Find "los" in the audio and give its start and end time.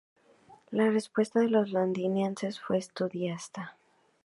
1.49-1.69